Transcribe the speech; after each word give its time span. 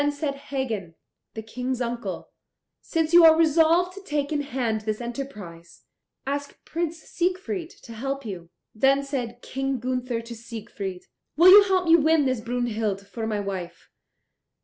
Then 0.01 0.11
said 0.11 0.33
Hagen, 0.33 0.95
the 1.35 1.43
King's 1.43 1.79
uncle, 1.79 2.31
"Since 2.81 3.13
you 3.13 3.23
are 3.23 3.37
resolved 3.37 3.93
to 3.93 4.01
take 4.01 4.31
in 4.31 4.41
hand 4.41 4.81
this 4.81 4.99
enterprise, 4.99 5.83
ask 6.25 6.57
Prince 6.65 7.03
Siegfried 7.03 7.69
to 7.83 7.93
help 7.93 8.25
you." 8.25 8.49
Then 8.73 9.03
said 9.03 9.43
King 9.43 9.77
Gunther 9.79 10.21
to 10.21 10.35
Siegfried, 10.35 11.03
"Will 11.37 11.49
you 11.51 11.61
help 11.65 11.85
me 11.85 11.95
to 11.97 12.01
win 12.01 12.25
this 12.25 12.41
Brunhild 12.41 13.05
for 13.05 13.27
my 13.27 13.39
wife? 13.39 13.91